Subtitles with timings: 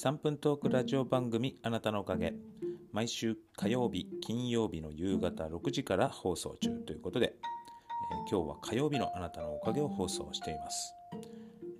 [0.00, 2.32] 3分トークラジオ番組あなたのおかげ。
[2.92, 10.94] 毎週火曜日金曜日の夕方6時から放送中ということで、えー、今日は火曜日のあなたのおかげを放送しています、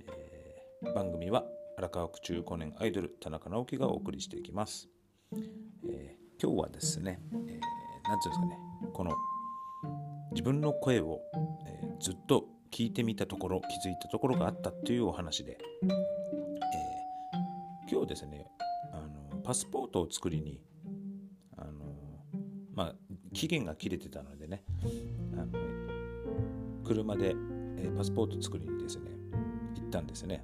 [0.08, 1.44] えー、番組は
[1.76, 4.88] 荒川区中高年アイドル田中直樹がお送りしていきます、
[5.88, 7.62] えー、今日はですね、えー、ていうんで
[8.22, 8.58] すかね
[8.92, 9.12] この
[10.32, 11.20] 自分の声を、
[11.68, 15.58] え、ずっと聞いてみたところ気づいたところがあったというお話で、
[17.90, 18.46] 今日ですね
[18.92, 20.60] あのパスポートを作りに
[21.56, 21.72] あの
[22.74, 22.94] まあ
[23.32, 24.62] 期限が切れてたのでね
[25.34, 25.52] あの
[26.84, 27.34] 車で、
[27.76, 29.10] えパスポート作りにですね
[29.76, 30.42] 行ったんですね。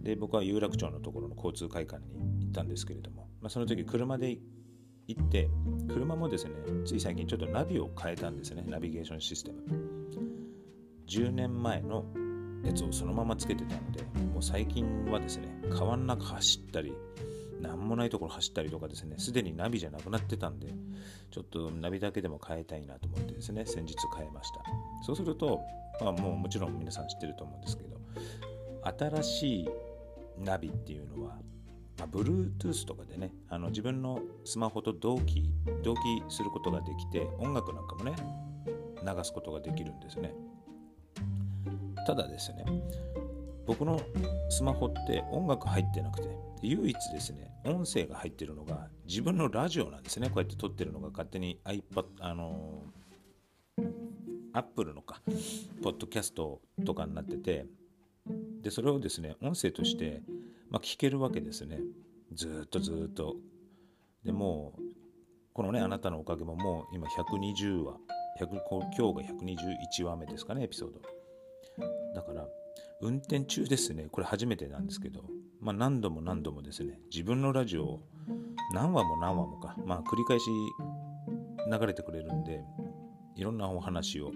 [0.00, 4.36] で僕は有楽町のところの交通会館に行ったんですけれども、まあ、その時車で
[5.06, 5.48] 行って
[5.88, 6.52] 車もですね
[6.84, 9.62] つい最近ちょっとナビを変えたんですねナビゲーションシステム。
[11.06, 12.04] 10年前の
[12.64, 14.02] やつをそのままつけてたので
[14.32, 16.92] もう最近はですね川の中走ったり
[17.60, 20.68] 何もないところ走ったりとかですねすでにナビじゃなくなってたんで
[21.30, 24.62] ちょっとナビだけでも変えたいなと思ってですね先日変えました。
[25.06, 25.60] そうすると、
[26.00, 27.96] まあ、もうもちろん皆さん知ってると思うんですけど
[28.82, 29.68] 新しい
[30.38, 31.36] ナビっていうのは、
[31.98, 35.48] まあ、Bluetooth とかでねあの自分のスマホと同期
[35.82, 38.14] 同期することができて音楽なんかもね
[39.04, 40.34] 流すことができるんですね。
[42.06, 42.64] ただですね
[43.66, 44.00] 僕の
[44.48, 46.28] スマホって音楽入ってなくて
[46.62, 50.28] 唯一ですね音声が入ってるのが自分のラジオなんですね。
[50.28, 53.84] こうやって撮ってるのが勝手に iPad あのー、
[54.52, 55.20] Apple のか
[55.82, 57.66] ポッドキャストとかになってて
[58.62, 60.22] でそれをですね音声として、
[60.70, 61.80] まあ、聞けるわけですね。
[62.32, 63.36] ずっとずっと。
[64.24, 64.74] でも
[65.52, 67.96] このねあなたのおかげももう今120話
[68.40, 71.21] 100今日が121話目ですかねエピソード。
[72.14, 72.46] だから
[73.00, 74.08] 運転中ですね。
[74.10, 75.24] これ初めてなんですけど、
[75.60, 77.00] まあ、何度も何度もですね。
[77.10, 78.00] 自分のラジオを
[78.74, 79.76] 何話も何話もか。
[79.84, 80.46] まあ繰り返し
[81.70, 82.64] 流れてくれるんで
[83.36, 84.32] いろんなお話を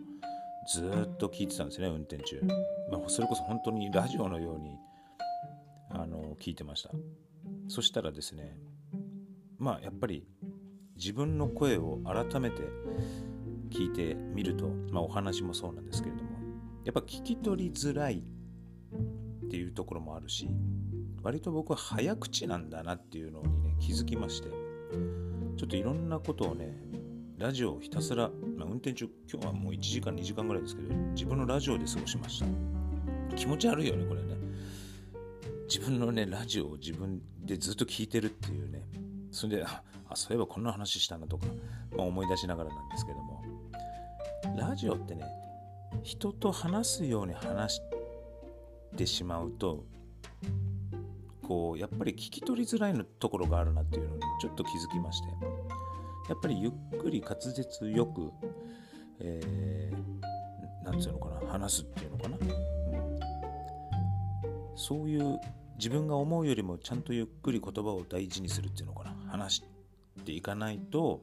[0.73, 2.41] ずっと聞いてたんですね運転中、
[2.91, 4.79] まあ、それこそ本当にラジオのように
[5.91, 6.91] あの聞いてました。
[7.69, 8.57] そしたらですね
[9.59, 10.27] まあやっぱり
[10.97, 12.63] 自分の声を改めて
[13.71, 16.26] 聞いてみると、まあ、お話もそうなんですけれども
[16.87, 18.23] やっぱ聞き取りづらい
[19.45, 20.49] っていうところもあるし
[21.21, 24.49] 割と僕は早口なんだなっていうのにね気づきまして
[25.57, 26.79] ちょっといろんなことをね
[27.39, 32.47] ラジオをひたすら、まあ、運転中今日はもう1時間2時間ぐらいですけど自分のラジオで過ごしました。
[33.35, 34.37] 気持ち悪いよねこれね。
[35.69, 38.83] 自分のねラジオを自分でずっと聞いてるっていうね。
[39.33, 39.83] それであ
[40.15, 41.47] そういえばこんな話したなとか、
[41.97, 43.43] まあ、思い出しながらなんですけども。
[44.57, 45.25] ラジオってね
[46.03, 47.81] 人と話すように話し
[48.97, 49.85] てしまうと
[51.43, 55.77] こうやっぱり聞き取りづらいのところがあるなっていうのにちょっと気づきまして。
[56.29, 58.31] やっぱりゆっくり滑舌よく、
[59.21, 62.47] えー、なんていうのかな話すっていうのかな、うん、
[64.75, 65.39] そういう
[65.79, 69.15] 自分が思うよりもちゃんとゆっくり言葉を大事にするっていうのかな。
[69.29, 69.63] 話し
[70.25, 71.23] ていかないと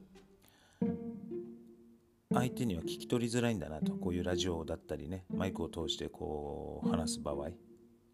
[2.34, 7.50] 相手には聞き取りづらいんだなとこういうラジオだったりねマイクを通してこう話す場合。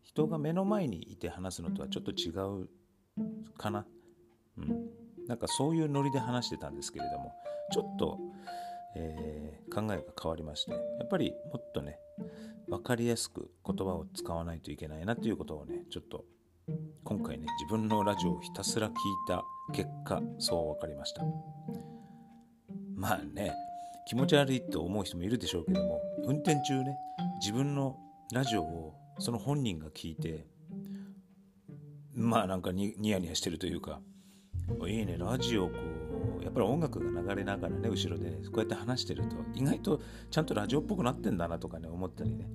[0.03, 2.69] 人が目の前にいて話すのとはちょっと違う
[3.57, 3.87] かな。
[4.59, 5.01] うん。
[5.31, 7.33] なんかそういうノリで話してたんですけれども
[7.73, 8.19] ちょっと、
[8.97, 11.99] えー、考えが変わりましてやっぱりもっとね
[12.69, 16.25] 分かりやすく言葉を使わないといけないなということをねちょっと
[17.05, 18.95] 今回ね自分のラジオをひたすら聞い
[19.29, 21.23] た結果そう分かりました。
[22.97, 23.55] まあね
[24.07, 26.97] 気持ち悪いと思う人もいるでしょうけども運転中ね
[27.41, 27.97] 自分の
[28.33, 30.47] ラジオをその本人が聞いて
[32.15, 34.01] まあなんかニヤニヤしてるというか
[34.87, 35.75] いいねラジオこ
[36.41, 40.01] うやっぱり音楽が流れながらね後ろでこうやって話してると意外と
[40.31, 42.47] ちゃんとラジオっぽくなってんだなとかね思ったりね、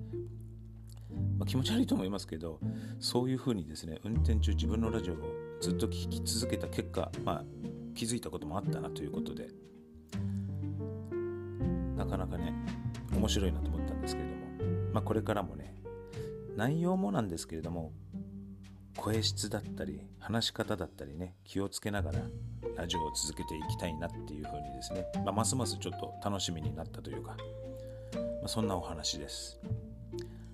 [1.38, 2.60] まあ、気持ち悪いと思いますけど
[3.00, 5.18] そういうふうにですね運転中自分のラジオを
[5.62, 7.44] ずっと聴き続けた結果、まあ、
[7.96, 9.50] 気づいたこともあったなということで
[13.26, 14.42] 面白いなと思ったんですけれども、
[14.94, 15.74] まあ、これからもね
[16.56, 17.92] 内容もなんですけれども
[18.98, 22.20] 声質だったり話し方だったりね気をつけながら
[22.78, 27.36] ラジオを続けていきたいなっていうふうにですね、まあ、ますますちょっと楽しみになったというか、
[28.14, 29.60] まあ、そんなお話です、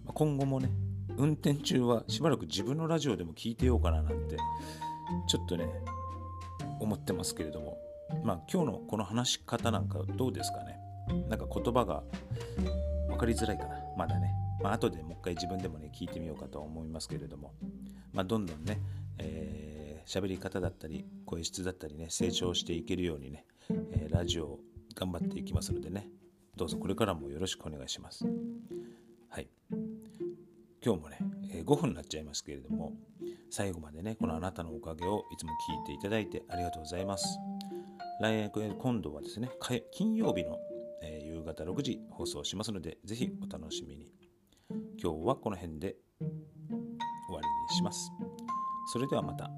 [0.05, 0.69] まあ、今後もね
[1.17, 4.37] 運転中はしばらく自分のラジオでも聞いてようかななんて
[5.27, 5.67] ちょっとね
[6.79, 7.77] 思ってますけれども。
[8.25, 10.80] まあ今日のこの話し方なんかどうですかね？
[11.29, 12.03] なんか言葉が
[13.07, 13.75] 分かりづらいかな。
[13.97, 14.33] まだね。
[14.61, 17.53] まあ後でもう一回自分でもね聞いてみようかとは思いますけれども。
[18.13, 18.79] まあどんどんね、
[19.17, 23.45] えー、喋り方だったり声質だったりね成長していけるようにね、
[23.93, 24.59] えー、ラジオ
[24.95, 26.07] 頑張っていきますのでね。
[26.55, 28.25] どうぞこれからもよろしくお願いします。
[29.29, 29.47] はい。
[30.83, 31.17] 今日もね、
[31.53, 32.93] えー、5分になっちゃいますけれども
[33.51, 37.37] 最後までねこのあなたのおかげをいつも聞いていただいてありがとうございます。
[38.19, 39.49] 来年今度はですね
[39.91, 40.59] 金曜日の、
[41.41, 44.11] 夕方6時放送しますのでぜひお楽しみに
[45.01, 46.27] 今日はこの辺で終
[47.35, 48.11] わりにします
[48.93, 49.49] それではまた。